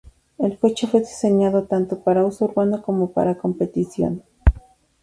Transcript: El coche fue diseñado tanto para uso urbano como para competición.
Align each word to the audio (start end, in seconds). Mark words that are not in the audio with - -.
El 0.39 0.57
coche 0.57 0.87
fue 0.87 1.01
diseñado 1.01 1.65
tanto 1.65 1.99
para 1.99 2.25
uso 2.25 2.45
urbano 2.45 2.81
como 2.81 3.11
para 3.11 3.37
competición. 3.37 4.23